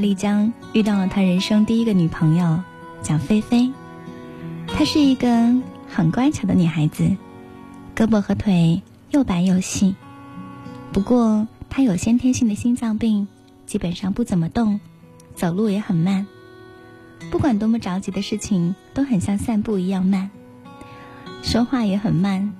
[0.00, 2.62] 丽江遇到了他人生第一个女朋友，
[3.02, 3.70] 叫菲菲。
[4.66, 5.54] 她是一个
[5.88, 7.16] 很乖巧的女孩子，
[7.94, 9.94] 胳膊和腿又白又细。
[10.92, 13.28] 不过她有先天性的心脏病，
[13.66, 14.80] 基本上不怎么动，
[15.34, 16.26] 走路也很慢。
[17.30, 20.30] 不管多么着急的事情，都很像散步一样慢。
[21.42, 22.52] 说话也很慢，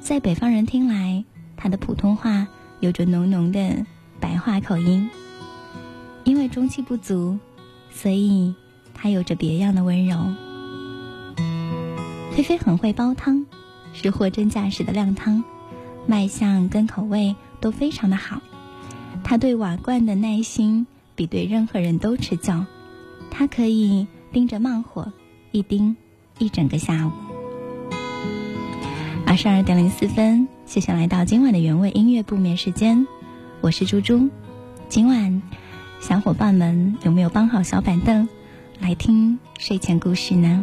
[0.00, 1.24] 在北方人听来，
[1.56, 2.48] 她的普通话
[2.80, 3.84] 有着浓浓的
[4.18, 5.10] 白话口音。
[6.24, 7.38] 因为中气不足，
[7.90, 8.54] 所以
[8.94, 10.16] 他有着别样的温柔。
[12.32, 13.46] 菲菲很会煲汤，
[13.92, 15.44] 是货真价实的靓汤，
[16.06, 18.40] 卖相跟口味都非常的好。
[19.22, 22.64] 她对瓦罐的耐心比对任何人都持久，
[23.30, 25.12] 她可以盯着慢火
[25.52, 25.96] 一盯
[26.38, 27.12] 一整个下午。
[29.26, 33.06] 二十二点零四分，谢谢来到今晚的原味音乐不眠时间，
[33.60, 34.28] 我是猪猪，
[34.88, 35.42] 今晚。
[36.06, 38.28] 小伙伴们，有没有搬好小板凳
[38.78, 40.62] 来听睡前故事呢？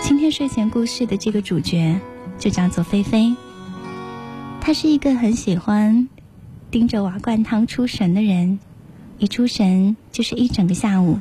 [0.00, 2.00] 今天睡前故事的这个主角
[2.38, 3.36] 就叫做菲菲。
[4.58, 6.08] 她是一个很喜欢
[6.70, 8.58] 盯着瓦罐汤出神的人，
[9.18, 11.18] 一出神就是一整个下午，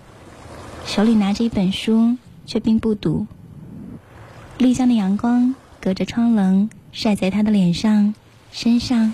[0.85, 2.15] 手里拿着一本书
[2.45, 3.27] 却并不读。
[4.57, 8.15] 丽江的阳光隔着窗棱晒在她的脸上、
[8.53, 9.13] 身上，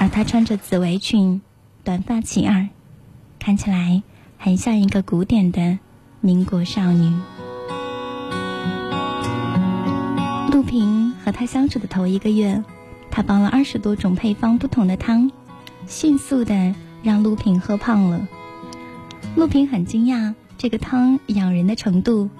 [0.00, 1.40] 而她穿着紫围裙。
[1.84, 2.70] 短发齐耳，
[3.38, 4.02] 看起来
[4.38, 5.78] 很像一个古典的
[6.22, 7.14] 民国少女。
[10.50, 12.64] 陆平和他相处的头一个月，
[13.10, 15.30] 他煲了二十多种配方不同的汤，
[15.86, 18.26] 迅速的让陆平喝胖了。
[19.36, 22.30] 陆平很惊讶这个汤养人的程度，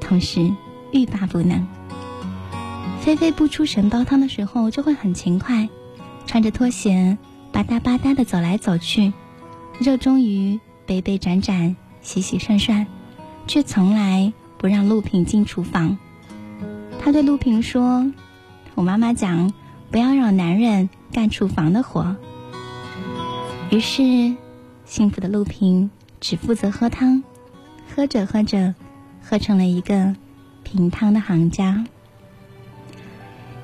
[0.00, 0.50] 同时
[0.92, 1.68] 欲罢不能。
[3.00, 5.68] 菲菲不出神煲汤的时候就会很勤快，
[6.26, 7.18] 穿着拖鞋。
[7.52, 9.12] 吧嗒吧嗒的走来走去，
[9.78, 12.86] 热衷于杯杯盏盏、洗洗涮涮，
[13.46, 15.98] 却从来不让陆平进厨房。
[17.00, 18.12] 他对陆平说
[18.74, 19.52] ：“我妈妈讲，
[19.90, 22.16] 不要让男人干厨房的活。”
[23.70, 24.36] 于是，
[24.84, 27.22] 幸福的陆平只负责喝汤，
[27.94, 28.74] 喝着喝着，
[29.22, 30.14] 喝成了一个
[30.62, 31.84] 品汤的行家。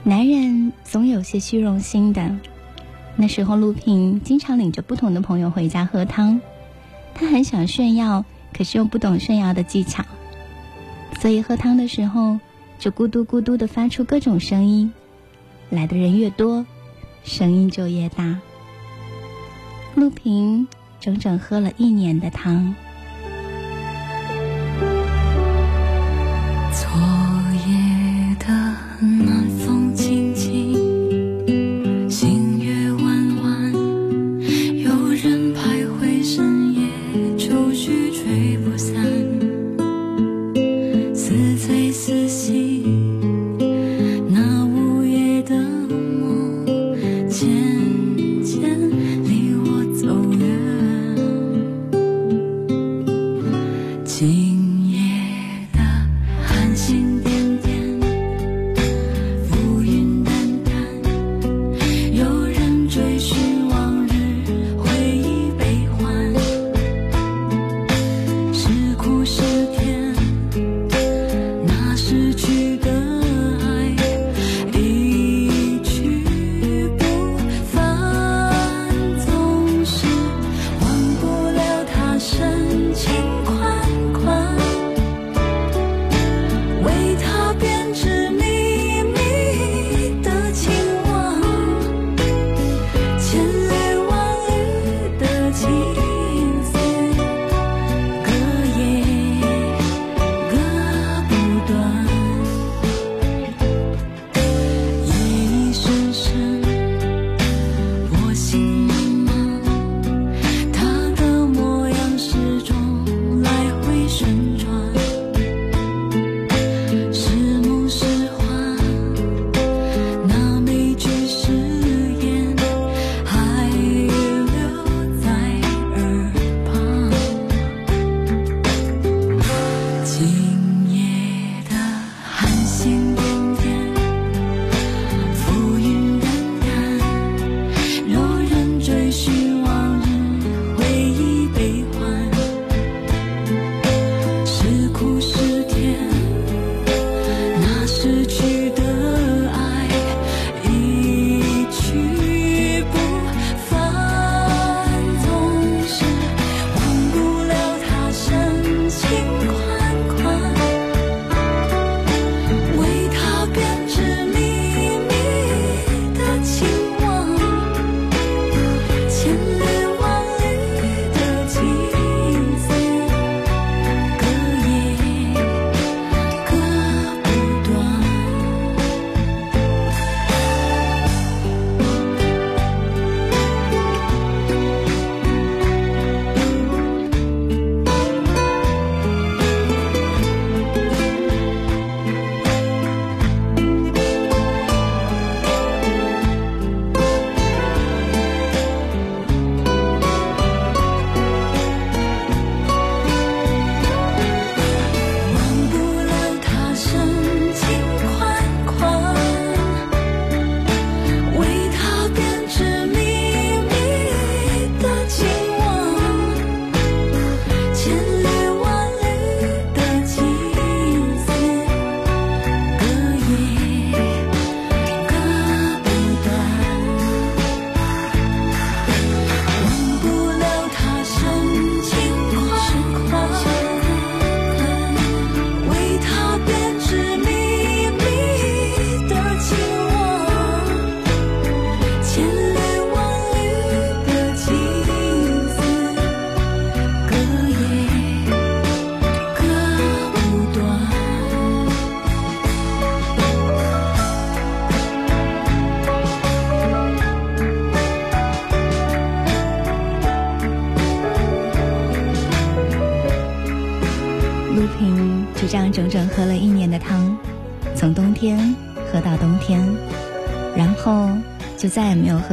[0.03, 2.37] 男人总有些虚荣心的。
[3.17, 6.41] 那时候，陆平经常领着不同的朋友回家喝汤，
[7.15, 10.05] 他很想炫耀，可是又不懂炫耀的技巧，
[11.21, 12.39] 所以喝汤的时候
[12.79, 14.93] 就咕嘟咕嘟的发出各种声音，
[15.71, 16.67] 来的人越多，
[17.23, 18.41] 声音就越大。
[19.95, 20.67] 陆平
[20.99, 22.75] 整整喝了一年的汤。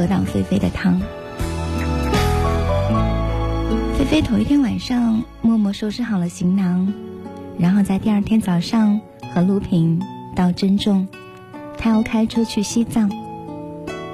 [0.02, 1.00] 再也没有喝到菲菲的汤。
[3.96, 6.92] 菲菲头一天晚上默默收拾好了行囊，
[7.58, 9.00] 然后在第二天早上
[9.32, 10.02] 和陆平
[10.34, 11.06] 到珍重，
[11.78, 13.10] 他要开车去西藏。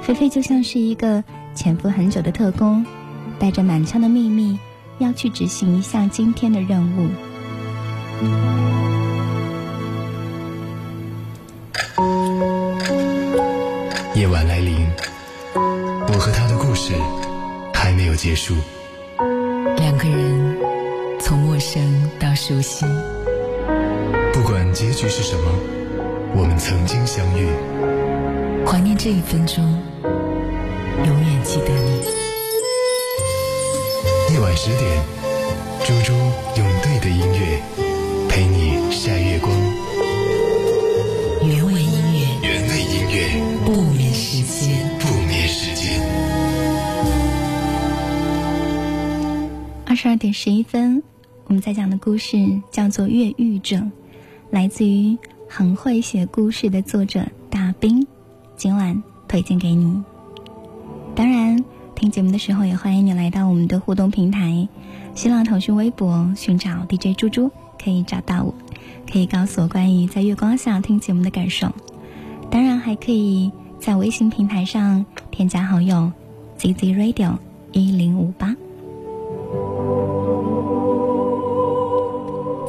[0.03, 1.25] 菲菲就像是一个
[1.55, 2.85] 潜伏很久的特工，
[3.39, 4.59] 带着满腔的秘密，
[4.99, 7.09] 要去执行一项今天的任务。
[14.15, 14.58] 夜晚来，
[16.89, 16.95] 事
[17.75, 18.55] 还没有结束。
[19.77, 20.57] 两个人
[21.21, 22.87] 从陌生到熟悉，
[24.33, 25.53] 不管结局是什么，
[26.35, 27.47] 我们曾经相遇。
[28.67, 29.63] 怀念这一分钟，
[31.05, 32.07] 永远记得你。
[34.33, 35.05] 夜晚十点，
[35.85, 36.15] 猪猪
[36.57, 37.61] 用对的音乐
[38.31, 39.19] 陪你晒
[50.01, 51.03] 十二点十一分，
[51.47, 53.79] 我们在讲的故事叫做《越狱者》，
[54.49, 55.19] 来自于
[55.49, 58.07] 很会写故事的作者大兵。
[58.55, 60.01] 今晚推荐给你。
[61.17, 61.65] 当然，
[61.97, 64.69] 听节目的时候也欢迎你来到我们的互动平台，
[65.17, 67.51] 新浪、腾讯微博寻找 DJ 猪猪，
[67.83, 68.55] 可以找到我，
[69.13, 71.73] 可以告诉我关于在月光下听节目的感受。
[72.53, 76.13] 当然，还可以在微信平台上添加好友
[76.57, 77.37] ZZ Radio
[77.73, 78.55] 一零五八。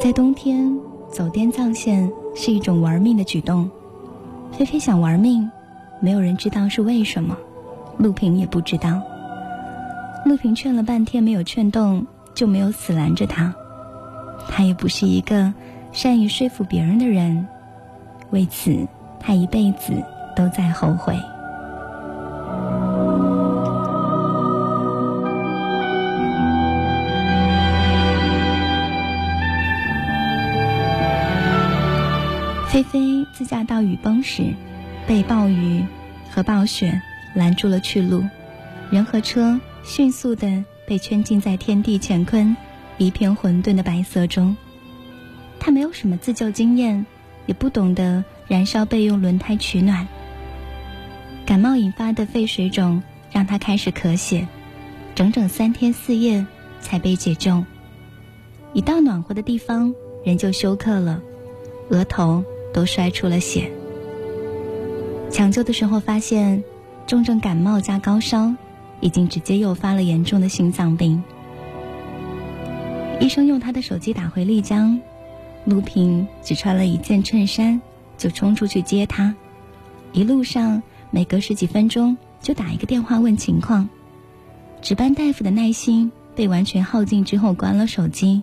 [0.00, 0.76] 在冬天
[1.10, 3.70] 走滇藏线是一种玩命的举动，
[4.52, 5.48] 菲菲想玩命。
[6.00, 7.36] 没有人知道是为什么，
[7.98, 9.02] 陆平也不知道。
[10.24, 13.54] 陆平劝了半天没有劝动，就没有死拦着他。
[14.48, 15.52] 他也不是一个
[15.92, 17.46] 善于说服别人的人，
[18.30, 18.74] 为此
[19.18, 19.92] 他一辈子
[20.34, 21.14] 都在后悔。
[32.70, 34.54] 菲菲自驾到雨崩时。
[35.06, 35.84] 被暴雨
[36.30, 37.02] 和暴雪
[37.34, 38.22] 拦住了去路，
[38.92, 42.56] 人和车迅速的被圈禁在天地乾坤
[42.96, 44.56] 一片混沌的白色中。
[45.58, 47.04] 他没有什么自救经验，
[47.46, 50.06] 也不懂得燃烧备用轮胎取暖。
[51.44, 54.46] 感冒引发的肺水肿让他开始咳血，
[55.16, 56.46] 整整三天四夜
[56.80, 57.64] 才被解救。
[58.74, 59.92] 一到暖和的地方，
[60.24, 61.20] 人就休克了，
[61.88, 63.70] 额头都摔出了血。
[65.30, 66.62] 抢救的时候发现，
[67.06, 68.54] 重症感冒加高烧，
[69.00, 71.22] 已经直接诱发了严重的心脏病。
[73.20, 75.00] 医生用他的手机打回丽江，
[75.64, 77.80] 陆平只穿了一件衬衫
[78.16, 79.34] 就冲出去接他，
[80.12, 83.88] 一路上每隔十几分钟就打一个电话问情况。
[84.80, 88.42] 值班大夫的耐心被完全耗尽之后关了手机，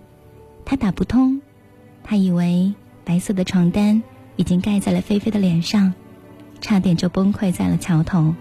[0.63, 1.41] 他打不通，
[2.03, 4.03] 他以为白色的床单
[4.37, 5.93] 已经盖在了菲菲的脸上。
[6.59, 8.33] 差点就崩溃在了桥头。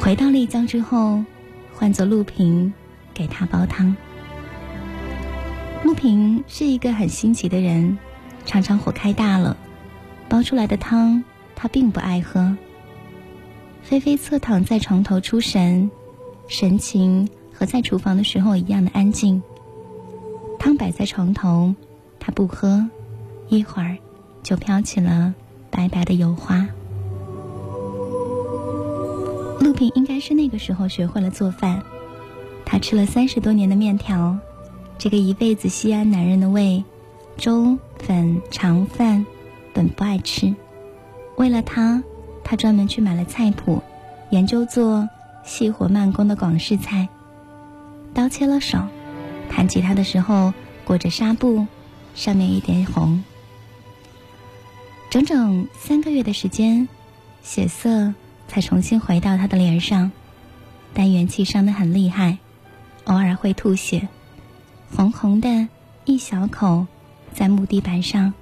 [0.00, 1.22] 回到丽江之后，
[1.74, 2.72] 换做陆平
[3.12, 3.94] 给他煲汤。
[5.84, 7.98] 陆平是一个很心急的人，
[8.46, 9.54] 常常火开大了，
[10.26, 11.22] 煲出来的汤
[11.54, 12.56] 他并不爱喝。
[13.82, 15.90] 菲菲侧躺在床头出神，
[16.48, 19.42] 神情和在厨房的时候一样的安静。
[20.58, 21.74] 汤摆在床头，
[22.18, 22.88] 他不喝，
[23.48, 23.96] 一会儿
[24.42, 25.34] 就飘起了。
[25.70, 26.66] 白白的油花。
[29.60, 31.82] 陆平应该是那个时候学会了做饭，
[32.64, 34.38] 他吃了三十多年的面条，
[34.96, 36.82] 这个一辈子西安男人的胃，
[37.36, 39.26] 粥、粉、肠、饭
[39.74, 40.54] 本不爱吃。
[41.36, 42.02] 为了他，
[42.42, 43.82] 他专门去买了菜谱，
[44.30, 45.08] 研究做
[45.44, 47.08] 细火慢工的广式菜。
[48.14, 48.78] 刀切了手，
[49.50, 51.66] 弹吉他的时候裹着纱布，
[52.14, 53.22] 上面一点红。
[55.10, 56.86] 整整三个月的时间，
[57.42, 58.12] 血色
[58.46, 60.12] 才重新回到他的脸上，
[60.92, 62.36] 但元气伤得很厉害，
[63.04, 64.06] 偶尔会吐血，
[64.94, 65.66] 红红的
[66.04, 66.86] 一小口，
[67.32, 68.34] 在木地板上，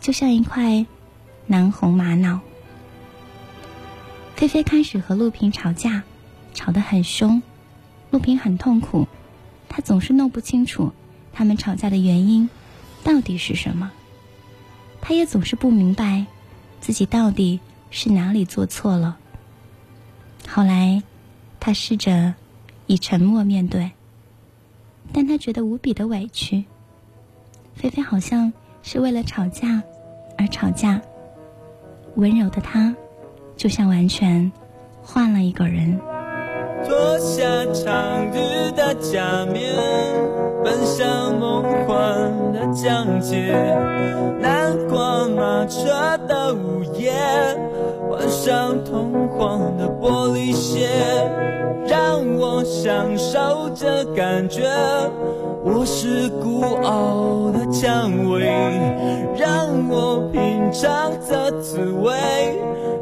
[0.00, 0.84] 就像一块
[1.46, 2.40] 南红玛瑙。
[4.34, 6.02] 菲菲开始和陆平吵架，
[6.52, 7.40] 吵得很凶，
[8.10, 9.06] 陆平很痛苦，
[9.68, 10.92] 他总是弄不清楚
[11.32, 12.50] 他们吵架的原因
[13.04, 13.92] 到底是什么。
[15.08, 16.26] 他也总是不明白，
[16.80, 17.60] 自己到底
[17.90, 19.16] 是哪里做错了。
[20.48, 21.00] 后来，
[21.60, 22.34] 他试着
[22.88, 23.92] 以沉默面对，
[25.12, 26.64] 但他觉得无比的委屈。
[27.76, 29.80] 菲菲好像是为了吵架
[30.36, 31.00] 而吵架。
[32.16, 32.92] 温柔的他，
[33.56, 34.50] 就像完全
[35.04, 36.00] 换了一个人。
[36.86, 39.74] 脱下长日的假面，
[40.62, 43.52] 奔向梦幻的疆界。
[44.40, 47.12] 南瓜马车的午夜，
[48.08, 50.88] 换上通黄的玻璃鞋，
[51.88, 54.62] 让我享受这感觉。
[55.64, 58.46] 我是孤傲的蔷薇，
[59.36, 62.12] 让我品尝这滋味。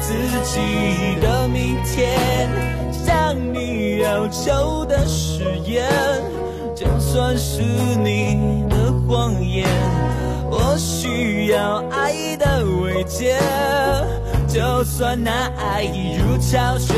[0.00, 0.12] 自
[0.44, 2.48] 己的明天，
[2.92, 5.84] 向你要求的誓言，
[6.74, 9.66] 就算是你的谎言。
[10.50, 13.36] 我需要爱的慰藉，
[14.46, 16.96] 就算那爱已如潮水。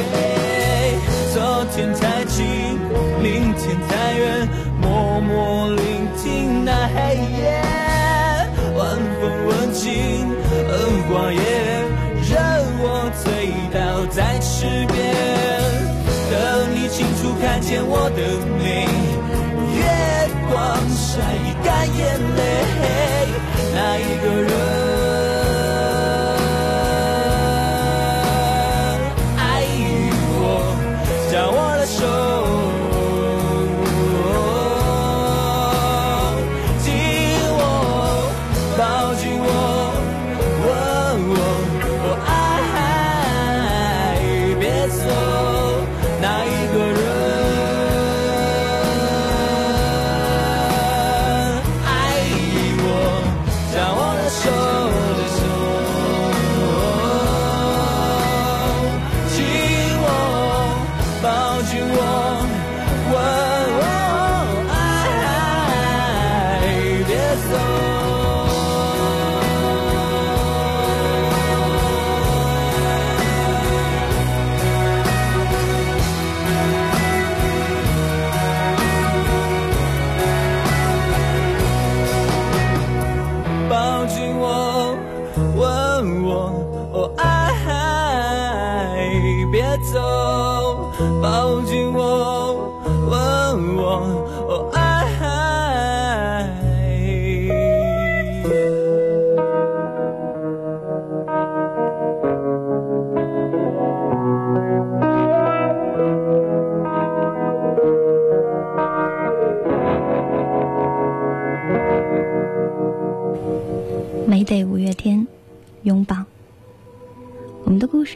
[1.33, 2.45] 昨天太近，
[3.23, 4.49] 明天太远，
[4.81, 7.63] 默默聆听那黑夜，
[17.85, 18.21] 我的
[18.59, 18.87] 美。
[19.79, 19.81] 月
[20.51, 20.55] 光
[20.91, 21.07] 晒
[21.65, 21.67] 干
[21.97, 22.01] 眼
[22.37, 22.41] 泪，
[23.75, 24.68] 那一个人。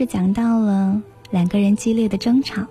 [0.06, 2.66] 讲到了两个人激烈的争吵。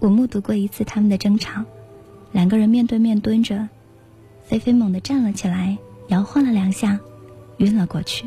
[0.00, 1.64] 我目睹过一次他们的争吵，
[2.32, 3.68] 两个人面对面蹲着，
[4.44, 5.76] 菲菲猛地站了起来，
[6.08, 7.00] 摇晃了两下，
[7.56, 8.26] 晕了过去。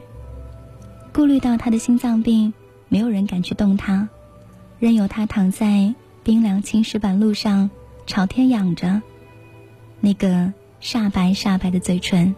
[1.13, 2.53] 顾虑到他的心脏病，
[2.89, 4.09] 没有人敢去动他，
[4.79, 7.69] 任由他躺在冰凉青石板路上，
[8.05, 9.01] 朝天仰着，
[9.99, 12.35] 那个煞白煞白的嘴唇。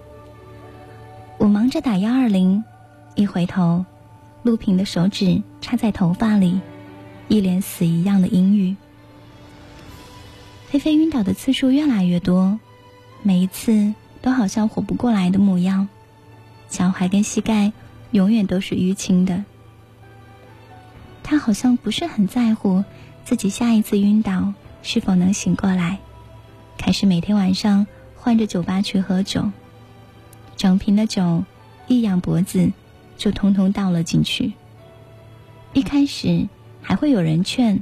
[1.40, 2.64] 我忙着打幺二零，
[3.16, 3.86] 一回头。
[4.44, 6.60] 陆平的手指插在头发里，
[7.30, 8.76] 一脸死一样的阴郁。
[10.68, 12.60] 菲菲晕倒的次数越来越多，
[13.22, 15.88] 每一次都好像活不过来的模样，
[16.68, 17.72] 脚踝跟膝盖
[18.12, 19.46] 永远都是淤青的。
[21.24, 22.84] 他好像不是很在乎
[23.24, 26.00] 自己下一次晕倒是否能醒过来，
[26.78, 29.52] 开始每天晚上换着酒吧去喝酒，
[30.58, 31.46] 整瓶的酒
[31.88, 32.74] 一仰脖子
[33.24, 34.52] 就通通倒了进去。
[35.72, 36.50] 一开始
[36.82, 37.82] 还会有人劝，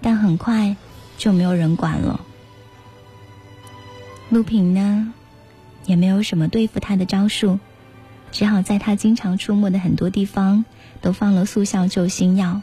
[0.00, 0.76] 但很快
[1.18, 2.20] 就没有人管了。
[4.28, 5.12] 陆平呢，
[5.86, 7.58] 也没有什么对付他的招数，
[8.30, 10.64] 只好在他经常出没的很多地方
[11.00, 12.62] 都放了速效救心药。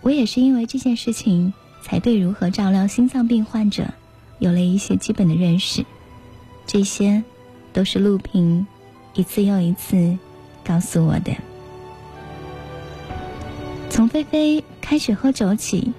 [0.00, 3.94] 我也是因为这件事情，才对如何照料心脏病患者
[4.40, 5.86] 有了一些基本的认识。
[6.66, 7.22] 这些，
[7.72, 8.66] 都是陆平
[9.14, 10.18] 一次又一次
[10.66, 11.36] 告诉我的。
[13.88, 15.92] 从菲菲开始喝酒起，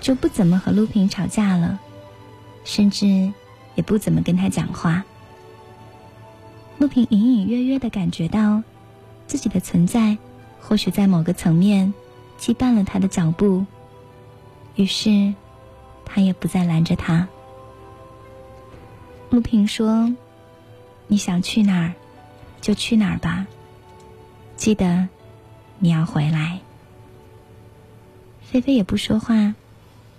[0.00, 1.80] 就不怎么和陆平吵架了，
[2.64, 3.32] 甚至
[3.74, 5.04] 也不怎么跟他讲话。
[6.78, 8.62] 陆平隐隐约约的感觉到，
[9.26, 10.18] 自己的存在
[10.60, 11.92] 或许在某个层面。
[12.36, 13.64] 羁绊了他的脚步，
[14.74, 15.34] 于是
[16.04, 17.28] 他也不再拦着他。
[19.30, 20.12] 陆平说
[21.06, 21.94] ：“你想去哪儿，
[22.60, 23.46] 就去哪儿吧。
[24.64, 25.08] 记得
[25.78, 26.58] 你要回来。”
[28.40, 29.54] 菲菲也不说话，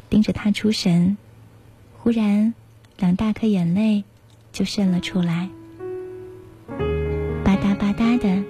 [0.07, 1.17] 盯着他出神。
[1.97, 2.53] 忽然，
[2.99, 4.03] 两大颗眼泪
[4.51, 5.49] 就渗了出来，
[7.43, 8.43] 吧嗒吧嗒的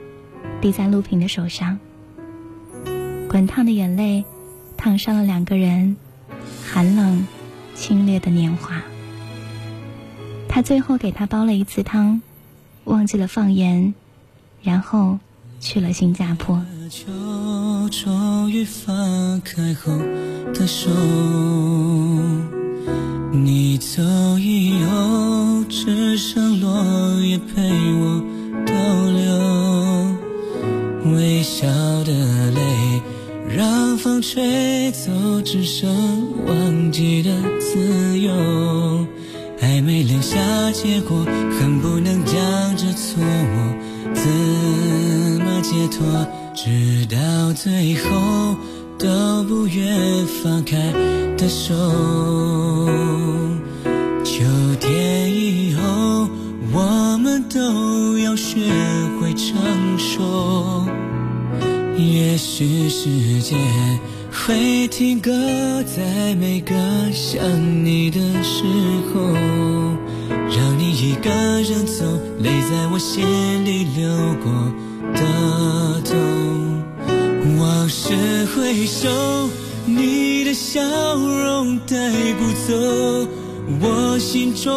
[0.59, 1.79] 滴在陆平的手上。
[3.29, 4.25] 滚烫的眼泪，
[4.75, 5.95] 烫伤了两个人
[6.65, 7.25] 寒冷、
[7.73, 8.81] 清冽的年华。
[10.49, 12.21] 他最后给他煲了一次汤，
[12.83, 13.93] 忘记了放盐，
[14.61, 15.19] 然后
[15.65, 16.61] 去了新加坡。
[17.89, 19.91] 终于放开后
[20.53, 20.91] 的手，
[23.31, 24.03] 你走
[24.37, 27.63] 以后，只剩落叶陪
[27.95, 28.23] 我
[28.67, 28.73] 逗
[31.03, 31.65] 留，微笑
[32.03, 32.11] 的
[32.51, 33.01] 泪。
[33.55, 35.11] 让风吹走，
[35.43, 35.89] 只剩
[36.45, 38.31] 忘记的自由。
[39.59, 40.37] 还没留下
[40.71, 41.25] 结果，
[41.59, 42.35] 恨不能将
[42.75, 43.73] 这错误
[44.13, 44.29] 自
[45.75, 46.27] 解脱？
[46.53, 48.55] 直到最后
[48.97, 50.77] 都不愿放开
[51.37, 51.73] 的手。
[54.23, 54.43] 秋
[54.79, 56.29] 天以后，
[56.71, 58.71] 我们都要学
[59.19, 59.57] 会成
[59.97, 60.85] 熟。
[61.97, 63.57] 也许时间
[64.31, 65.31] 会停格
[65.83, 66.73] 在每个
[67.11, 67.41] 想
[67.83, 68.63] 你的时
[69.13, 69.21] 候，
[70.29, 72.05] 让你一个人走，
[72.39, 73.25] 泪在我心
[73.65, 74.07] 里流
[74.41, 74.51] 过
[75.13, 76.17] 的痛。
[77.59, 78.13] 往事
[78.55, 79.07] 回首，
[79.85, 80.81] 你的笑
[81.15, 81.95] 容带
[82.33, 83.27] 不走
[83.81, 84.71] 我心中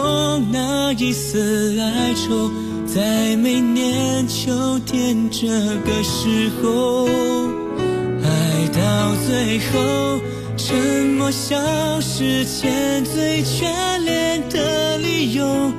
[0.53, 2.51] 那一丝哀愁。
[2.87, 7.07] 在每年秋天这个时候，
[8.23, 10.21] 爱到最后，
[10.57, 11.57] 沉默消
[12.01, 15.71] 失前最眷恋的理由，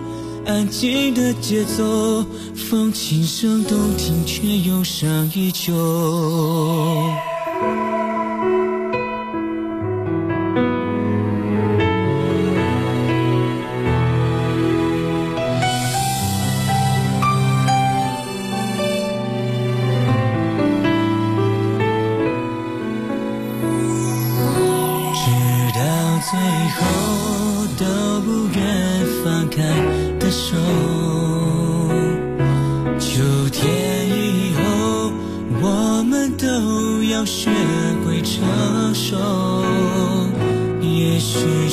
[0.50, 5.72] 安静的节奏，风琴声动听，却忧伤依旧。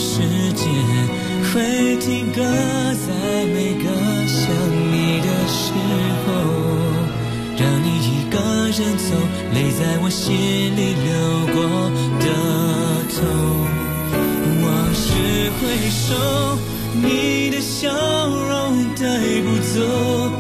[0.09, 0.65] 时间
[1.53, 3.91] 会停格在每个
[4.29, 4.47] 想
[4.93, 5.65] 你的时
[6.23, 6.29] 候
[7.59, 8.39] 让你一个
[8.69, 9.11] 人走
[9.53, 10.33] 泪在我心
[10.77, 11.11] 里流
[11.53, 11.91] 过
[12.23, 12.27] 的
[13.11, 13.19] 痛
[14.63, 16.57] 往事回首
[17.03, 17.89] 你的笑
[18.29, 19.03] 容带
[19.43, 20.31] 不走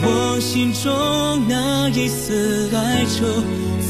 [0.00, 3.26] 我心中那一丝哀愁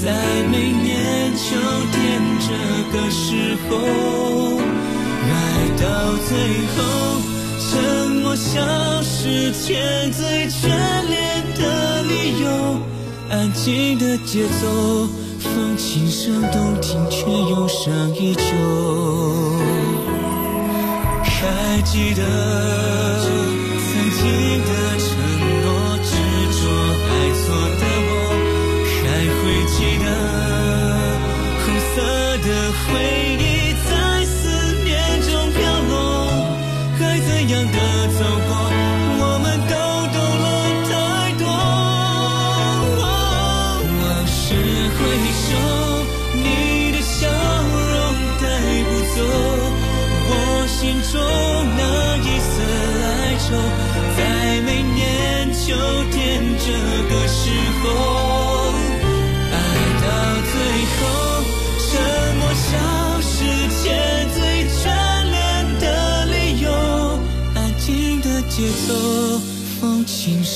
[0.02, 0.10] 在
[0.50, 1.54] 每年秋
[1.92, 4.67] 天这个时候
[5.80, 5.86] 到
[6.28, 6.36] 最
[6.74, 6.76] 后，
[7.70, 8.60] 沉默消
[9.02, 10.66] 失前最眷
[11.06, 11.16] 恋
[11.54, 12.46] 的理由。
[13.30, 18.42] 安静的节奏，放轻声动听，却忧伤依旧。
[21.22, 22.22] 还记得
[23.22, 24.24] 曾经
[24.64, 25.06] 的承
[25.62, 25.66] 诺，
[26.02, 26.10] 执
[26.58, 26.60] 着
[27.06, 27.44] 爱错
[27.78, 28.10] 的我，
[29.04, 29.06] 还
[29.38, 29.40] 会
[29.76, 30.04] 记得
[31.62, 31.96] 红色
[32.38, 32.82] 的回
[33.26, 33.27] 忆。
[37.48, 37.72] 一样的
[38.08, 38.50] 走过，
[39.20, 39.72] 我们都
[40.12, 40.46] 懂了
[40.84, 40.92] 太
[41.38, 41.42] 多。
[43.00, 43.02] 往
[44.26, 44.36] 事
[44.92, 45.00] 回
[45.32, 45.48] 首，
[46.34, 46.46] 你
[46.92, 47.96] 的笑容
[48.42, 48.44] 带
[48.84, 49.18] 不走。
[50.28, 50.30] 我
[50.68, 51.16] 心中
[51.78, 51.80] 那
[52.18, 52.52] 一丝
[53.06, 53.08] 哀
[53.38, 53.48] 愁，
[54.14, 54.20] 在
[54.66, 55.64] 每年秋
[56.12, 56.18] 天
[56.58, 56.68] 这
[57.08, 57.40] 个时
[57.82, 58.37] 候。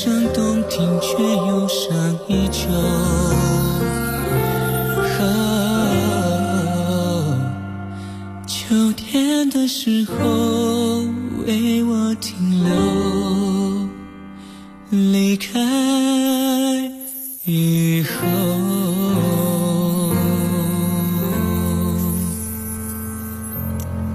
[0.04, 2.68] 声动听，却忧伤依旧。
[8.48, 11.04] 秋天的时候，
[11.46, 13.88] 为我停留，
[14.90, 15.60] 离开
[17.44, 18.26] 以后。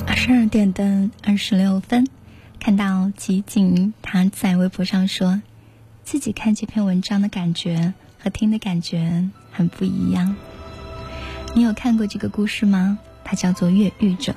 [0.05, 2.05] 二十二点的二十六分，
[2.59, 5.41] 看到集锦他在微博上说，
[6.07, 10.37] 自己看这篇文章的感觉和听的感觉很不一样。
[11.53, 12.97] 你有看过这个故事吗？
[13.25, 14.31] 它叫做《越狱者》。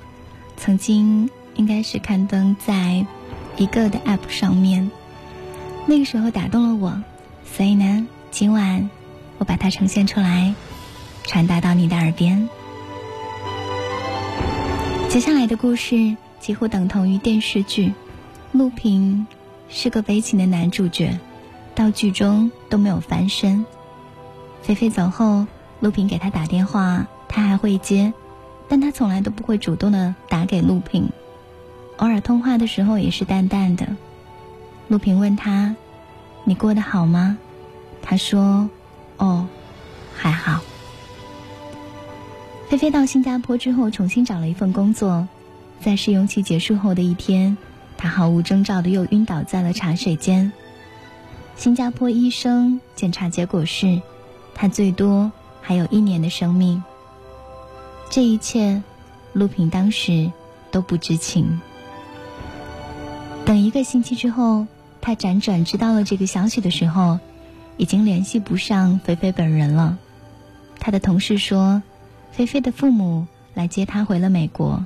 [0.57, 3.07] 曾经应该是刊登在
[3.57, 4.91] 一个的 App 上面，
[5.87, 7.01] 那个时候打动了我，
[7.45, 8.91] 所以呢，今晚
[9.39, 10.53] 我把它呈现出来，
[11.23, 12.49] 传达到你的耳边。
[15.09, 17.95] 接下来的故事几乎等同于电视剧，
[18.51, 19.25] 陆平
[19.69, 21.17] 是个悲情的男主角，
[21.81, 23.65] 到剧中都没有翻身。
[24.61, 25.47] 菲菲走后，
[25.81, 28.13] 陆平给他打电话，他还会接。
[28.69, 31.09] 但他从来都不会主动的打给陆平，
[31.97, 33.87] 偶尔通话的时候也是淡淡的。
[34.89, 35.75] 陆平问他
[36.45, 37.39] ：“你过得好吗？”
[38.03, 38.69] 他说
[39.17, 39.49] ：“哦，
[40.15, 40.61] 还好。”
[42.69, 45.27] 菲菲到新加坡之后，重新找了一份工作，
[45.81, 47.57] 在试用期结束后的一天，
[47.97, 50.53] 她毫无征兆的又晕倒在了茶水间。
[51.57, 54.01] 新加坡医生检查结果是，
[54.55, 56.83] 他最多还有一年的生命。
[58.09, 58.83] 这一切，
[59.33, 60.33] 陆平当时
[60.71, 61.61] 都不知情。
[63.45, 64.67] 等一个星期之后，
[65.01, 67.19] 他辗转知道了这个消息的时候，
[67.77, 69.99] 已经联系不上菲菲本人了。
[70.79, 71.83] 他的同事说，
[72.33, 74.85] 菲菲的父母来接他回了美国，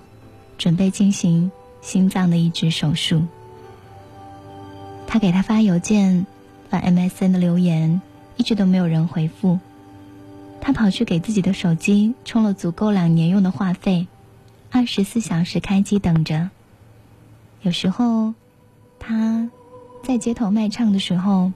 [0.58, 3.22] 准备进行心脏的移植手术。
[5.06, 6.26] 他给他发邮件、
[6.78, 8.00] MSN 的留言，
[8.36, 9.58] 一直都没有人回复。
[10.60, 14.06] 他跑去给自己的手机充了足够两年用的话费，
[14.70, 16.50] 二十四小时开机等着。
[17.62, 18.34] 有时候，
[18.98, 19.50] 他
[20.02, 21.52] 在街头卖唱的时候，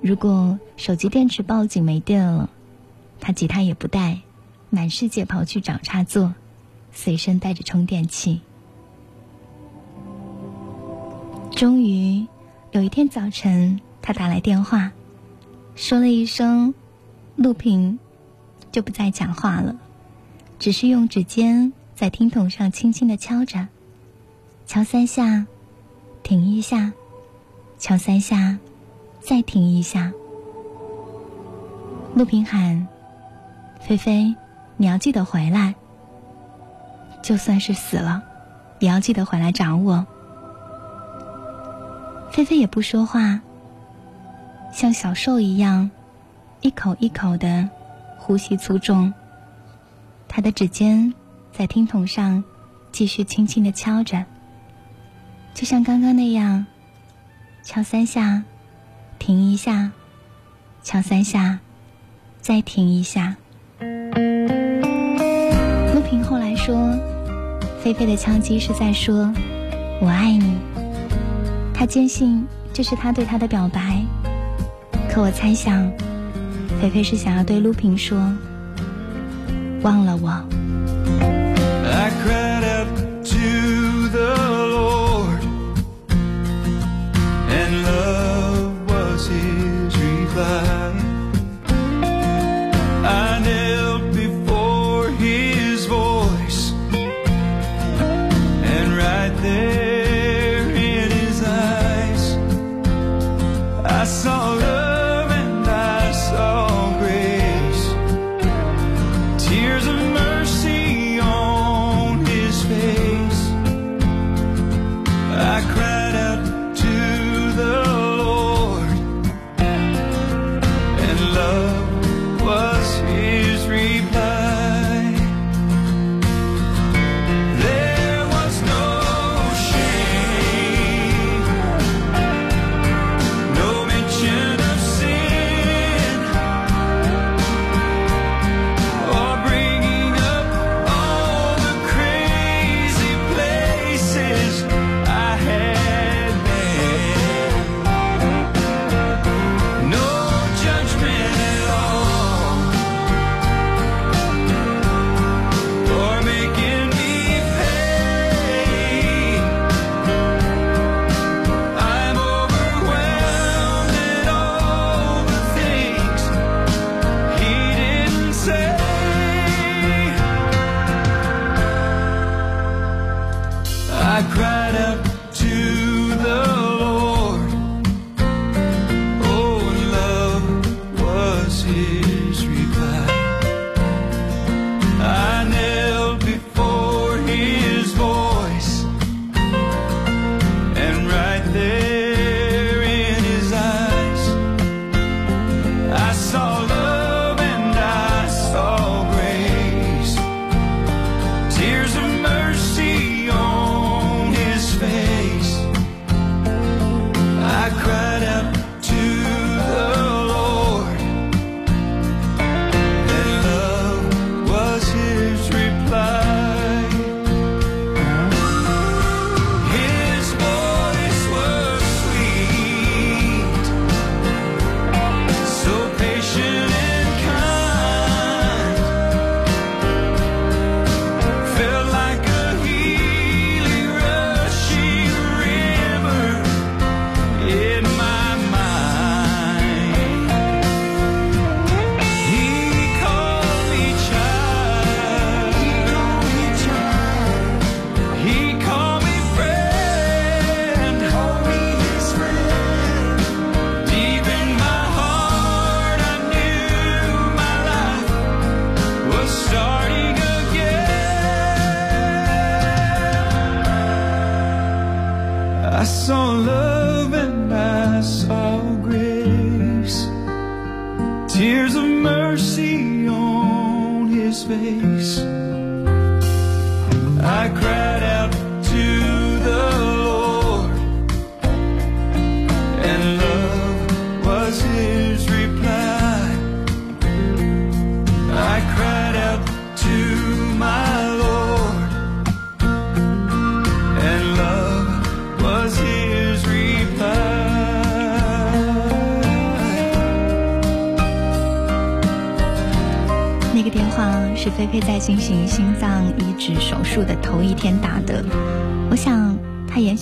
[0.00, 2.50] 如果手机电池报警没电了，
[3.20, 4.20] 他吉他也不带，
[4.70, 6.34] 满世界跑去找插座，
[6.92, 8.40] 随身带着充电器。
[11.52, 12.26] 终于
[12.70, 14.92] 有一天早晨，他打来电话，
[15.76, 16.72] 说了一声
[17.36, 17.98] ：“陆平。”
[18.72, 19.76] 就不再讲话了，
[20.58, 23.68] 只是用指尖在听筒上轻轻的敲着，
[24.66, 25.44] 敲三下，
[26.22, 26.92] 停一下，
[27.78, 28.56] 敲三下，
[29.20, 30.10] 再停一下。
[32.14, 32.88] 陆平喊
[33.86, 34.34] ：“菲菲，
[34.78, 35.74] 你要记得回来。
[37.22, 38.22] 就算是死了，
[38.78, 40.06] 也要记得回来找我。”
[42.32, 43.42] 菲菲也不说话，
[44.72, 45.90] 像小兽一样，
[46.60, 47.68] 一口一口的。
[48.20, 49.10] 呼吸粗重，
[50.28, 51.14] 他的指尖
[51.50, 52.44] 在听筒上
[52.92, 54.22] 继续轻轻的敲着，
[55.54, 56.66] 就像刚刚那样，
[57.62, 58.42] 敲三下，
[59.18, 59.90] 停一下，
[60.82, 61.58] 敲三下，
[62.42, 63.34] 再停一下。
[65.94, 66.76] 陆平后来说，
[67.82, 69.32] 菲菲的敲击是在说
[70.02, 70.58] “我爱你”，
[71.72, 74.04] 他坚信这是他对他的表白，
[75.10, 75.90] 可我猜想。
[76.80, 78.18] 菲菲是想要对陆平说
[79.82, 80.30] ：“忘了我。”
[87.68, 89.88] tears of mercy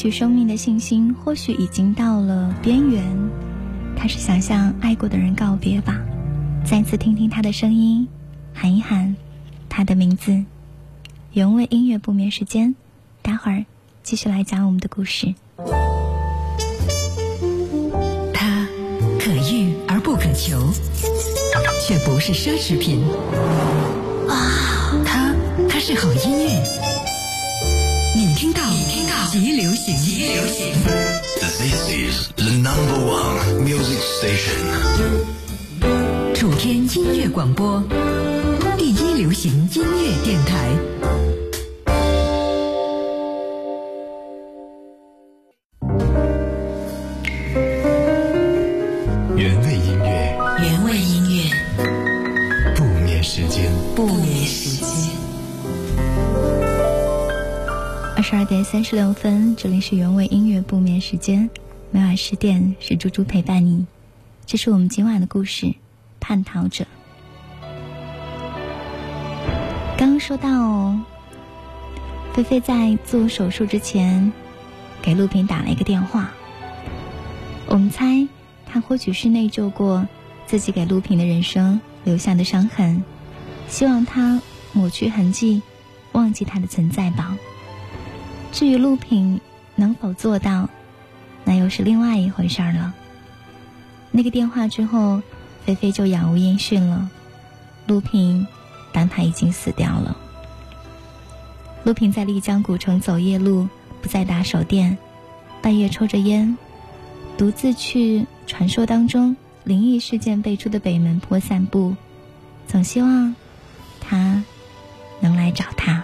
[0.07, 3.03] 她延续生命的信心或许已经到了边缘。
[3.97, 6.01] 他是想向爱过的人告别吧。
[6.65, 8.07] 再次听听他的声音，
[8.55, 9.17] 喊一喊
[9.69, 10.45] 他的名字。
[11.33, 12.77] 原味音乐不眠时间，
[13.21, 13.65] 待会儿
[14.05, 15.35] 继续来讲我们的故事。
[18.33, 18.69] 他
[19.19, 20.71] 可遇而不可求，
[21.85, 23.03] 却不是奢侈品。
[24.29, 25.35] 啊，他
[25.69, 26.86] 他是好音乐。
[29.39, 30.73] 极流行，极流行。
[31.41, 34.65] This is the number one music station.
[36.35, 37.85] 楚天音乐广播，
[38.79, 40.86] 第一流行音乐电台。
[58.47, 61.51] 点三十六分，这里是原味音乐不眠时间，
[61.91, 63.85] 每晚十点是猪猪陪伴你。
[64.47, 65.67] 这是我们今晚的故事，
[66.21, 66.85] 《叛逃者》。
[69.99, 70.97] 刚刚说到，
[72.35, 74.33] 菲菲在做手术之前
[75.03, 76.31] 给陆平打了一个电话，
[77.67, 78.29] 我们猜
[78.65, 80.07] 他或许是内疚过
[80.47, 83.03] 自己给陆平的人生留下的伤痕，
[83.67, 84.41] 希望他
[84.73, 85.63] 抹去痕迹，
[86.13, 87.37] 忘记他的存在吧。
[88.57, 89.39] 至于陆平
[89.75, 90.71] 能否做到，
[91.45, 92.95] 那又是另外一回事儿了。
[94.11, 95.21] 那个电话之后，
[95.67, 97.11] 菲菲就杳无音讯了。
[97.87, 98.47] 陆平
[98.93, 100.17] 当他已经死掉了。
[101.85, 103.69] 陆平在丽江古城走夜路，
[104.01, 104.97] 不再打手电，
[105.61, 106.57] 半夜抽着烟，
[107.37, 111.95] 独自去传说当中灵异事件辈出的北门坡散步，
[112.67, 113.37] 总希望
[114.01, 114.43] 他
[115.21, 116.03] 能来找他。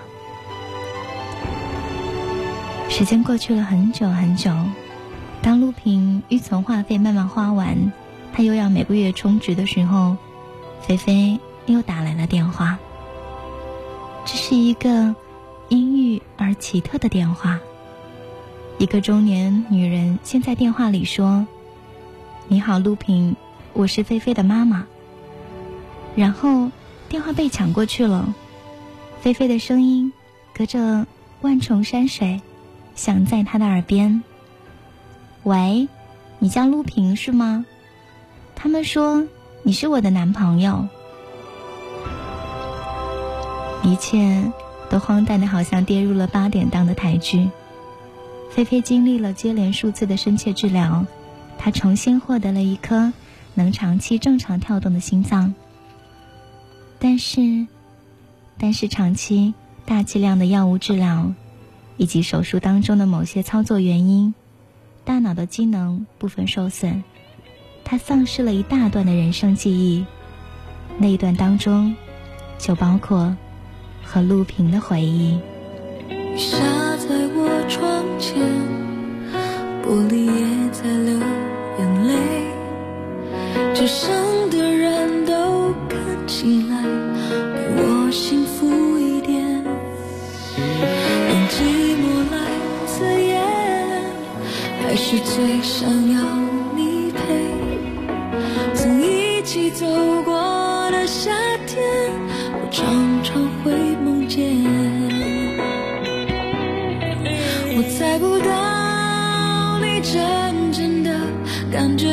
[2.92, 4.54] 时间过去了很久很久，
[5.40, 7.90] 当陆平预存话费慢慢花完，
[8.34, 10.18] 他又要每个月充值的时候，
[10.82, 12.78] 菲菲又打来了电话。
[14.26, 15.16] 这是一个
[15.70, 17.58] 阴郁而奇特的电话。
[18.76, 21.46] 一个中年女人先在电话里说
[22.46, 23.36] ：“你好，陆平，
[23.72, 24.86] 我是菲菲的妈妈。”
[26.14, 26.70] 然后
[27.08, 28.34] 电话被抢过去了，
[29.22, 30.12] 菲菲的声音
[30.52, 31.06] 隔着
[31.40, 32.42] 万重山水。
[33.02, 34.22] 响在他的耳边。
[35.42, 35.88] 喂，
[36.38, 37.66] 你叫陆平是吗？
[38.54, 39.26] 他们说
[39.64, 40.86] 你是我的男朋友。
[43.82, 44.52] 一切
[44.88, 47.50] 都荒诞的，好像跌入了八点档的台剧。
[48.52, 51.04] 菲菲经历了接连数次的深切治疗，
[51.58, 53.12] 她重新获得了一颗
[53.54, 55.56] 能长期正常跳动的心脏。
[57.00, 57.66] 但是，
[58.58, 61.34] 但是长期大剂量的药物治疗。
[61.96, 64.34] 以及手术当中的某些操作原因，
[65.04, 67.02] 大脑的机能部分受损，
[67.84, 70.04] 他丧失了一大段的人生记忆。
[70.98, 71.96] 那一段当中，
[72.58, 73.36] 就包括
[74.04, 75.38] 和陆平的回忆。
[76.36, 76.58] 下
[76.96, 78.40] 在我窗前，
[79.82, 81.18] 玻璃也在流
[81.78, 82.14] 眼泪。
[83.74, 84.10] 街上
[84.50, 84.71] 的
[95.12, 96.22] 是最想要
[96.74, 97.20] 你陪。
[98.72, 99.84] 曾一起走
[100.22, 100.32] 过
[100.90, 101.30] 的夏
[101.66, 101.82] 天，
[102.54, 103.72] 我常常会
[104.02, 104.42] 梦见。
[107.76, 111.10] 我猜不到你真正的
[111.70, 112.08] 感觉，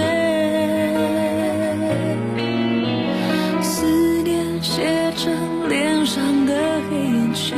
[3.62, 7.58] 思念写成脸上的黑眼圈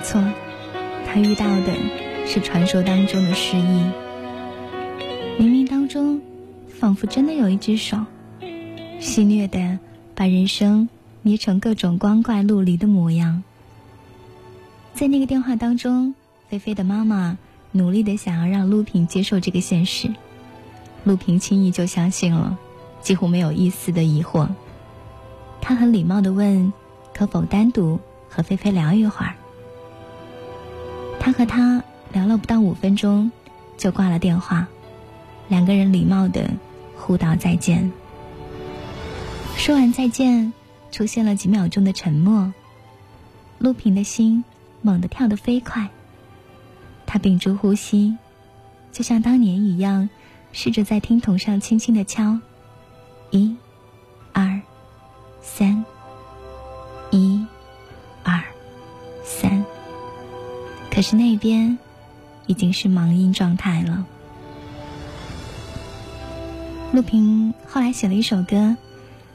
[0.00, 0.22] 错，
[1.06, 1.74] 他遇到的
[2.26, 3.84] 是传说当中的失忆。
[5.38, 6.20] 冥冥当中，
[6.68, 7.96] 仿佛真的有一只手，
[8.98, 9.78] 戏谑的
[10.14, 10.88] 把人生
[11.22, 13.42] 捏成各种光怪陆离的模样。
[14.94, 16.14] 在那个电话当中，
[16.48, 17.38] 菲菲的妈妈
[17.72, 20.12] 努力的想要让陆平接受这个现实，
[21.04, 22.58] 陆平轻易就相信了，
[23.00, 24.48] 几乎没有一丝的疑惑。
[25.62, 26.72] 他很礼貌的问
[27.14, 27.98] ：“可否单独
[28.28, 29.34] 和菲菲聊一会儿？”
[31.20, 33.30] 他和她聊了不到五分钟，
[33.76, 34.66] 就挂了电话。
[35.48, 36.50] 两个人礼貌的
[36.96, 37.92] 互道再见。
[39.56, 40.52] 说完再见，
[40.90, 42.52] 出现了几秒钟的沉默。
[43.58, 44.42] 陆平的心
[44.80, 45.90] 猛地跳得飞快，
[47.04, 48.16] 他屏住呼吸，
[48.90, 50.08] 就像当年一样，
[50.52, 52.38] 试着在听筒上轻轻的敲，
[53.30, 53.54] 一、
[54.32, 54.60] 二、
[55.42, 55.84] 三，
[57.10, 57.44] 一、
[58.22, 58.42] 二、
[59.22, 59.62] 三。
[60.90, 61.78] 可是那边
[62.46, 64.04] 已经是盲音状态了。
[66.92, 68.76] 陆平后来写了一首歌，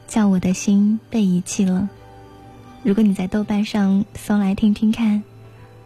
[0.06, 1.88] 叫《我的心被遗弃了》。
[2.82, 5.24] 如果你在豆瓣上搜来听听看，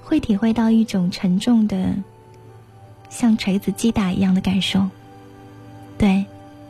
[0.03, 1.95] 会体会到一种沉重的，
[3.09, 4.89] 像锤子击打一样的感受。
[5.97, 6.27] 对，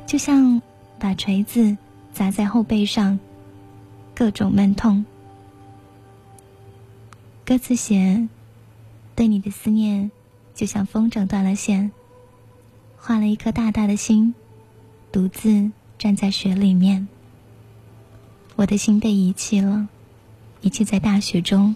[0.07, 0.61] 就像
[0.99, 1.77] 把锤子
[2.13, 3.19] 砸在后背上，
[4.15, 5.05] 各种闷痛。
[7.45, 8.29] 歌词写：
[9.15, 10.11] 对你的思念，
[10.55, 11.91] 就像风筝断了线，
[12.97, 14.35] 画了一颗大大的心。
[15.13, 17.09] 独自站在雪里面，
[18.57, 19.89] 我的心被遗弃了，
[20.61, 21.75] 遗弃在大雪中。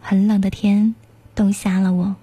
[0.00, 0.94] 很冷的天，
[1.34, 2.16] 冻瞎了我。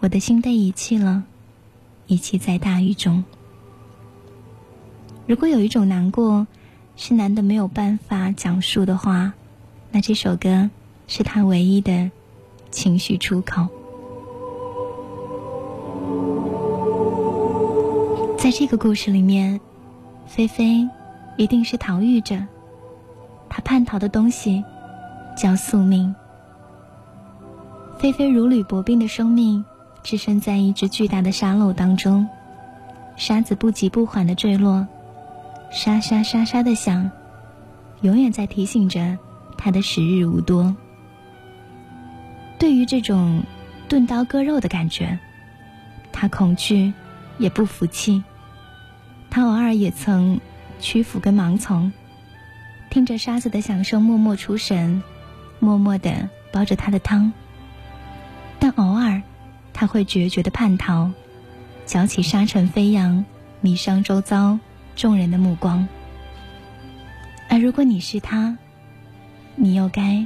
[0.00, 1.24] 我的心被遗弃了，
[2.06, 3.24] 遗弃在大雨中。
[5.26, 6.46] 如果有一种难过，
[6.96, 9.32] 是难的没有办法讲述的话，
[9.90, 10.70] 那这首歌
[11.16, 12.10] 是他唯一的
[12.72, 13.68] 情绪出口。
[18.36, 19.60] 在这个故事里面，
[20.26, 20.88] 菲菲
[21.36, 22.34] 一定是逃狱者。
[23.48, 24.64] 她叛逃的东西
[25.38, 26.12] 叫宿命。
[27.96, 29.64] 菲菲如履薄冰的生命，
[30.02, 32.26] 置身在一只巨大的沙漏当中，
[33.14, 34.88] 沙子不急不缓的坠落，
[35.70, 37.08] 沙沙沙沙的响，
[38.00, 39.16] 永远在提醒着
[39.56, 40.74] 他的时日无多。
[42.58, 43.42] 对于这种
[43.88, 45.18] 钝刀割肉的感觉，
[46.12, 46.92] 他恐惧，
[47.38, 48.22] 也不服气。
[49.30, 50.40] 他偶尔也曾
[50.78, 51.92] 屈服跟盲从，
[52.88, 55.02] 听着沙子的响声，默默出神，
[55.58, 57.32] 默默的煲着他的汤。
[58.58, 59.20] 但偶尔，
[59.72, 61.10] 他会决绝的叛逃，
[61.84, 63.24] 搅起沙尘飞扬，
[63.60, 64.58] 迷伤周遭
[64.94, 65.86] 众人的目光。
[67.50, 68.56] 而如果你是他，
[69.56, 70.24] 你又该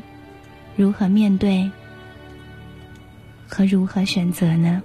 [0.76, 1.70] 如何面对
[3.48, 4.82] 和如何选择呢？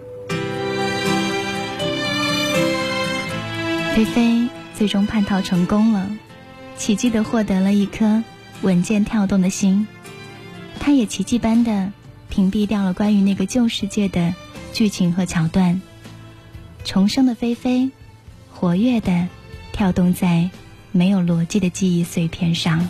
[3.93, 6.09] 菲菲最终叛逃成功了，
[6.75, 8.23] 奇迹的获得了一颗
[8.63, 9.85] 稳健跳动的心。
[10.79, 11.91] 他也奇迹般的
[12.29, 14.33] 屏蔽掉了关于那个旧世界的
[14.73, 15.81] 剧情和桥段。
[16.83, 17.91] 重生的菲菲，
[18.51, 19.27] 活跃的
[19.71, 20.49] 跳动在
[20.91, 22.89] 没有逻辑的记忆碎片上。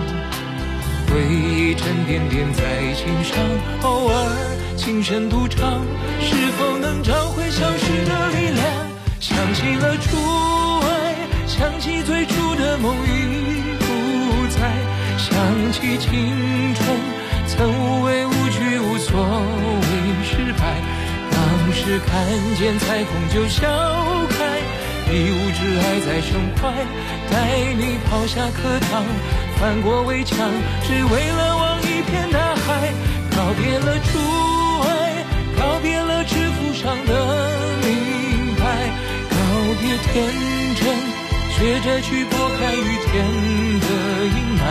[1.11, 3.37] 回忆沉甸甸在心上，
[3.81, 4.15] 偶尔。
[4.77, 5.85] 轻声独唱，
[6.21, 8.65] 是否能找回消失的力量？
[9.19, 10.17] 想起了初
[10.87, 14.71] 爱，想起最初的梦已不在，
[15.17, 16.97] 想起青春
[17.45, 19.85] 曾无畏无惧，无所谓
[20.23, 20.81] 失败。
[21.29, 23.67] 当时看见彩虹就笑
[24.29, 24.60] 开，
[25.13, 26.71] 一无挚爱在胸怀，
[27.29, 27.35] 带
[27.77, 29.03] 你跑下课堂，
[29.59, 30.37] 翻过围墙，
[30.87, 32.93] 只为了望一片大海，
[33.35, 34.17] 告别了初
[34.87, 34.89] 爱。
[35.59, 37.11] 告别了制服上的
[37.83, 38.63] 明白，
[39.29, 39.35] 告
[39.79, 40.25] 别天
[40.79, 40.81] 真，
[41.51, 43.11] 学着去拨开雨天
[43.81, 43.87] 的
[44.25, 44.63] 阴霾，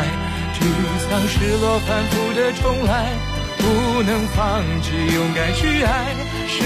[0.56, 0.58] 沮
[1.06, 3.12] 丧、失落、反复的重来，
[3.58, 6.16] 不能放弃，勇敢去爱，
[6.48, 6.64] 是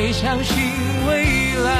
[0.00, 0.56] 还相信
[1.08, 1.24] 未
[1.64, 1.70] 来。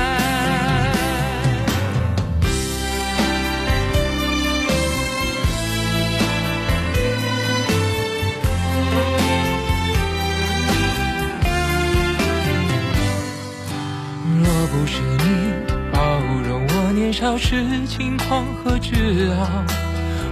[14.43, 15.53] 若不是你
[15.93, 19.65] 包容我年少时轻狂和自傲，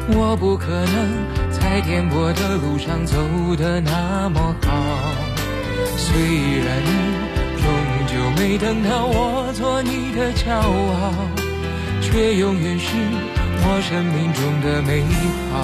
[0.09, 3.17] 我不可能在颠簸的路上走
[3.57, 4.73] 得那么好。
[5.97, 7.26] 虽然你
[8.37, 11.13] 没等到我做你的骄傲，
[12.03, 12.87] 却永远是
[13.63, 15.03] 我生命中的美
[15.53, 15.55] 好。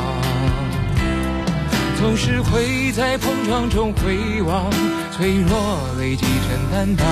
[2.00, 4.70] 总是会在碰撞中回望，
[5.12, 7.06] 脆弱累积成担当。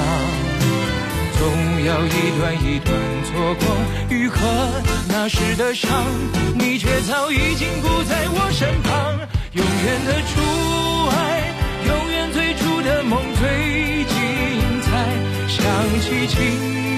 [1.39, 1.47] 总
[1.87, 2.93] 要一段一段
[3.25, 3.65] 错过
[4.11, 4.37] 愈合
[5.09, 5.89] 那时的伤，
[6.55, 9.21] 你却早已经不在我身旁。
[9.53, 10.41] 永远的初
[11.15, 11.19] 爱，
[11.87, 14.20] 永远最初的梦，最近
[15.51, 15.67] 想
[16.01, 16.39] 起青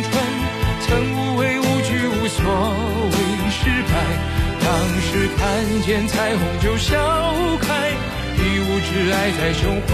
[0.03, 0.13] 春，
[0.85, 2.45] 曾无畏无惧，无所
[3.09, 3.17] 谓
[3.51, 3.93] 失败。
[4.61, 4.69] 当
[5.01, 5.41] 时看
[5.87, 6.93] 见彩虹就笑
[7.63, 7.91] 开，
[8.37, 9.93] 一无挚爱在胸怀。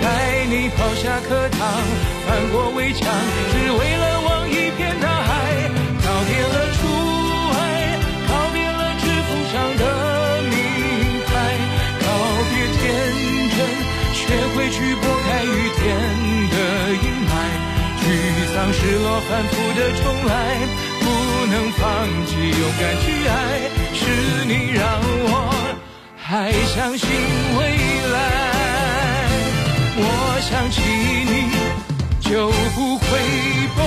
[0.00, 1.60] 带你跑下课堂，
[2.26, 3.06] 翻过围墙，
[3.52, 5.30] 只为了望一片大海。
[6.02, 6.80] 告别了初
[7.52, 7.60] 爱，
[8.26, 9.82] 告别了纸封上的
[10.48, 10.56] 名
[11.28, 11.30] 牌，
[12.00, 12.08] 告
[12.48, 12.80] 别天
[13.52, 13.60] 真，
[14.14, 14.24] 学
[14.56, 14.96] 会去
[18.54, 20.32] 当、失落、反复的重来，
[21.00, 21.06] 不
[21.50, 21.82] 能放
[22.26, 23.32] 弃，勇敢去爱，
[23.94, 24.00] 是
[24.46, 24.82] 你让
[25.24, 25.30] 我
[26.16, 27.08] 还相信
[27.58, 27.60] 未
[28.12, 28.16] 来。
[29.96, 30.00] 我
[30.42, 30.80] 想起
[31.24, 31.50] 你，
[32.20, 33.06] 就不会
[33.76, 33.78] 崩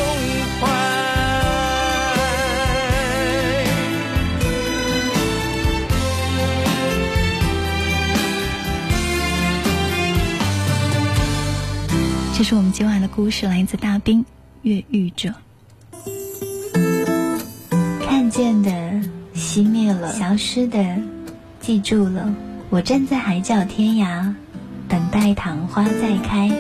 [0.61, 0.63] 坏。
[12.38, 14.22] 这是我们今晚的故事，来自大兵
[14.66, 15.30] 《越狱者》。
[18.03, 18.72] 看见的
[19.36, 20.84] 熄灭了，消失的
[21.59, 22.34] 记住了。
[22.72, 24.34] 我站在海角天涯，
[24.89, 26.51] 等待昙花再开。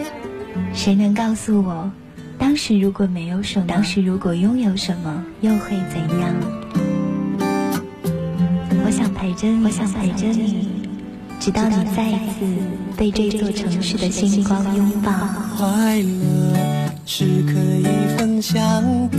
[0.71, 1.91] 谁能告诉我，
[2.37, 6.31] 当时如果没有什么，当时如果拥有什么，又会怎样？
[8.85, 10.74] 我想陪着你，我想陪着你，
[11.39, 12.45] 直到你再一次
[12.97, 15.11] 被这座城市的星光拥抱。
[15.57, 17.83] 快乐是可以
[18.17, 18.61] 分享
[19.09, 19.17] 的，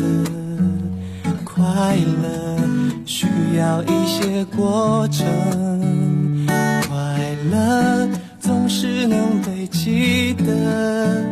[1.45, 2.59] 快乐
[3.05, 6.47] 需要一些过程，
[6.89, 8.09] 快乐
[8.41, 11.25] 总是能被记得，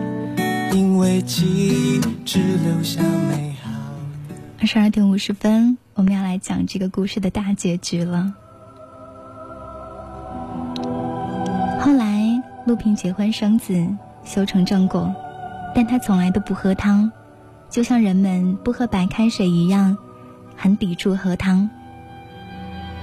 [0.73, 3.71] 因为记忆只留下美好。
[4.61, 8.33] 二十二点五十分，我们要来讲这个故事的大结局了。
[11.85, 13.87] 后来，陆平结婚生子，
[14.25, 15.15] 修成正果，
[15.75, 17.13] 但他从来都不喝汤，
[17.69, 19.95] 就像人们不喝白开水一样，
[20.57, 21.69] 很抵触喝汤。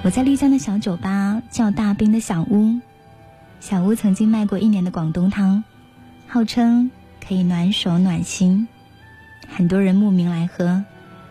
[0.02, 2.80] 我在丽江的小酒吧叫大兵的小屋，
[3.60, 5.64] 小屋曾经卖过一年的广东汤，
[6.28, 6.90] 号称
[7.24, 8.68] 可以暖手暖心，
[9.48, 10.84] 很多人慕名来喝。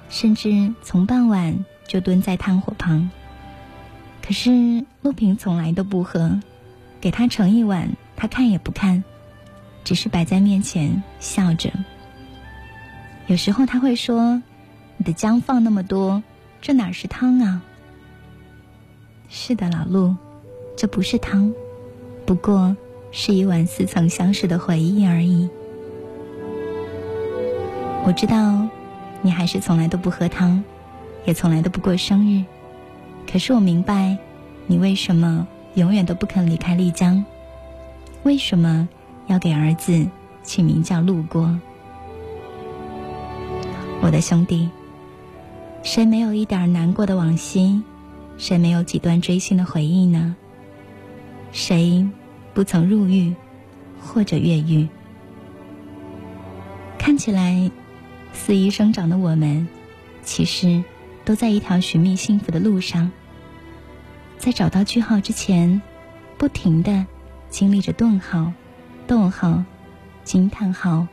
[0.09, 3.11] 甚至从傍晚就蹲在炭火旁。
[4.23, 6.39] 可是陆平从来都不喝，
[7.01, 9.03] 给他盛一碗，他看也不看，
[9.85, 11.71] 只是摆在面前笑着。
[13.27, 14.43] 有时候他会说
[14.99, 16.23] ：“你的姜放那么多，
[16.61, 17.63] 这哪是汤啊？”
[19.29, 20.17] 是的，老陆，
[20.77, 21.53] 这不是汤，
[22.27, 22.77] 不过
[23.11, 25.49] 是一碗似曾相识的回忆而已。
[28.05, 28.69] 我知道。
[29.23, 30.65] 你还是从来都不喝汤，
[31.27, 32.43] 也从来都不过生日。
[33.31, 34.17] 可是我明白，
[34.67, 37.25] 你为什么永远都不肯离开丽江？
[38.23, 38.89] 为什么
[39.27, 40.07] 要给儿子
[40.43, 41.59] 起名叫路过？
[44.03, 44.69] 我的兄弟，
[45.83, 47.83] 谁没有一点难过的往昔？
[48.37, 50.37] 谁没有几段追心的回忆呢？
[51.53, 52.09] 谁
[52.55, 53.35] 不曾入狱
[54.01, 54.89] 或者越狱？
[56.99, 57.71] 看起来。
[58.33, 59.67] 肆意生长的我们，
[60.23, 60.85] 其实
[61.25, 63.11] 都在一条寻觅幸福的路上。
[64.41, 65.83] 在找到句号之前，
[66.39, 67.05] 不停的
[67.51, 68.51] 经历着顿号、
[69.07, 69.63] 逗号、
[70.25, 71.07] 惊叹号，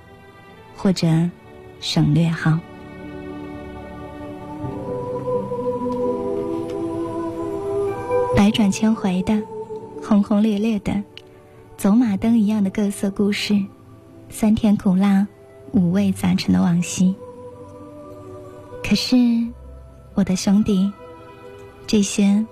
[0.78, 1.30] 或者
[1.82, 2.58] 省略号。
[8.34, 9.44] 百转千回的、
[10.02, 11.04] 轰轰烈烈的、
[11.76, 13.62] 走马灯一样的各色故事，
[14.30, 15.28] 酸甜苦辣。
[15.74, 17.14] 五味杂陈的往昔，
[18.82, 19.18] 可是，
[20.14, 20.94] 我的兄弟，
[21.86, 22.46] 这些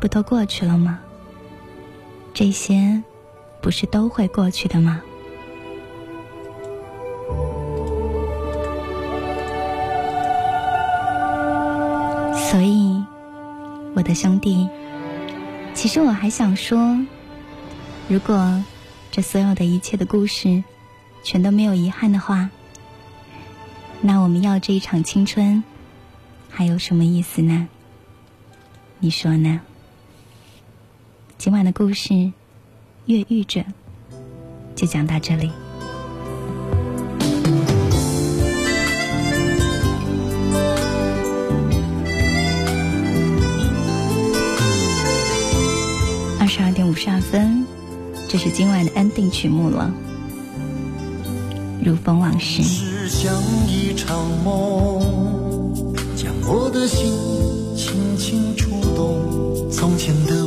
[0.00, 1.00] 不都过去了吗？
[2.32, 3.02] 这些
[3.60, 5.02] 不是都会过去的吗？
[12.34, 13.04] 所以，
[13.94, 14.68] 我的兄弟，
[15.74, 16.98] 其实我还想说，
[18.08, 18.62] 如果
[19.10, 20.64] 这所有的一切的故事。
[21.24, 22.50] 全都没有遗憾的话，
[24.00, 25.64] 那我们要这一场青春，
[26.48, 27.66] 还有什么意思呢？
[29.00, 29.60] 你说呢？
[31.38, 32.14] 今晚的故事
[33.04, 33.60] 《越狱者》
[34.74, 35.50] 就讲到这里。
[46.40, 47.64] 二十二点五十二分，
[48.28, 49.92] 这是今晚的 ending 曲目了。
[51.84, 52.62] 如风往事，
[53.08, 53.32] 像
[53.68, 57.12] 一场梦，将我的心
[57.76, 59.70] 轻轻触动。
[59.70, 60.45] 从前的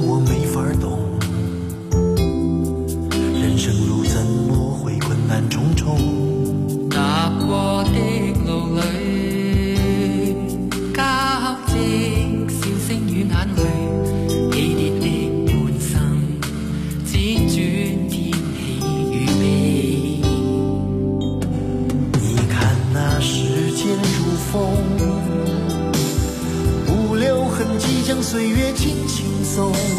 [29.60, 29.99] 轻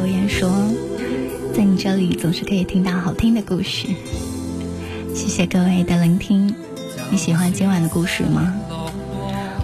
[0.00, 0.48] 留言说，
[1.54, 3.86] 在你这里总是可以听到好听的故事。
[5.14, 6.54] 谢谢各位的聆听，
[7.10, 8.54] 你喜欢今晚的故事吗？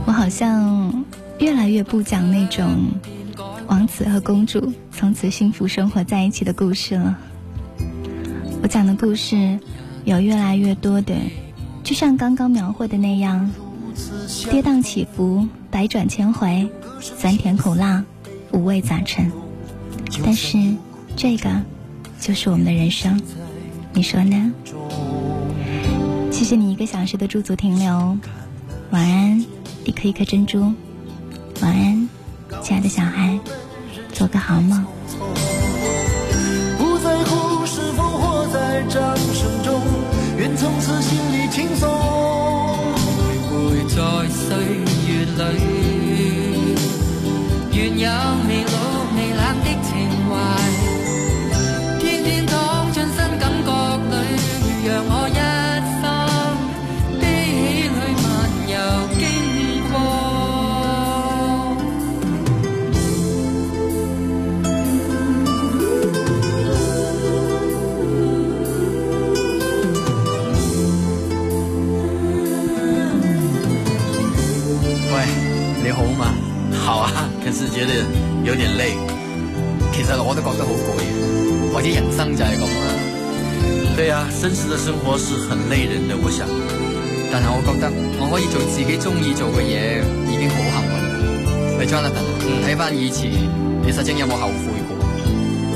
[0.04, 1.06] 我好像
[1.38, 2.68] 越来越不讲那种
[3.66, 7.16] 王子和公主从此幸福生活在一起的故事了。
[8.62, 9.58] 我讲的故事
[10.04, 11.14] 有越来越多的，
[11.82, 13.50] 就像刚刚描绘的那样，
[14.50, 16.68] 跌宕起伏，百转千回，
[17.00, 18.04] 酸甜苦辣，
[18.52, 19.32] 五味杂陈。
[20.22, 20.58] 但是
[21.16, 21.50] 这个
[22.20, 23.20] 就是我们的人生，
[23.92, 24.52] 你说呢？
[26.30, 28.16] 谢谢你一个小时的驻足停留，
[28.90, 29.44] 晚安，
[29.84, 30.72] 一颗一颗珍珠，
[31.60, 32.08] 晚安，
[32.62, 33.38] 亲爱的小孩，
[34.12, 34.84] 做个好梦。
[36.78, 39.80] 不在乎是否活在掌声中，
[40.38, 41.88] 愿从此心里轻松。
[42.98, 43.16] 徘
[43.50, 44.56] 徊在岁
[45.08, 45.40] 月裏，
[84.68, 86.46] 的生活是很累人的，我想。
[87.32, 90.94] 但係我覺得我可以做自己中意做嘅嘢，已經好幸運。
[91.78, 92.24] 喂，Jonathan，
[92.64, 93.30] 睇翻以前，
[93.84, 94.54] 你實情有冇後悔
[94.88, 94.96] 過？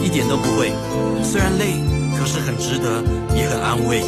[0.05, 0.72] 一點都不會，
[1.22, 1.82] 雖然累，
[2.18, 3.03] 可是很值得，
[3.36, 4.01] 也很安慰。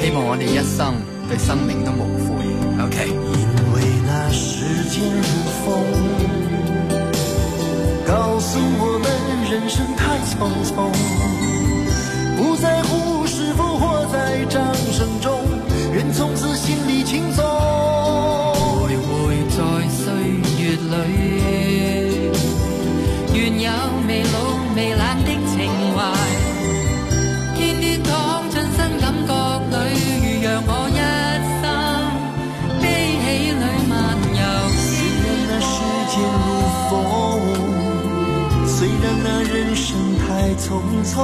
[0.00, 0.94] 希望我哋一生
[1.28, 2.46] 對生命都無悔。
[2.80, 3.08] OK。
[3.10, 5.22] 因為那時間如
[5.62, 5.66] 風，
[8.06, 9.06] 告訴我們
[9.50, 10.76] 人生太匆匆。
[12.38, 15.38] 不在乎是否活在掌声中，
[15.94, 17.44] 愿从此心里轻松。
[17.44, 19.06] 徘徊
[19.54, 19.58] 在
[19.88, 20.02] 歲
[20.58, 20.92] 月裏，
[23.32, 23.70] 願有
[24.08, 24.36] 未老
[24.74, 25.96] 未冷的情懷，
[27.56, 28.10] 天天躺
[28.50, 29.30] 進新感覺
[29.70, 29.72] 裏，
[30.42, 31.00] 讓我一
[31.62, 31.64] 生
[32.82, 32.84] 悲
[33.22, 33.94] 喜里漫
[34.34, 34.42] 遊。
[35.48, 35.70] 那世
[36.10, 36.18] 間如
[36.90, 36.90] 風，
[38.66, 39.86] 雖然那人生
[40.18, 40.26] 太
[40.56, 40.66] 匆
[41.04, 41.14] 匆。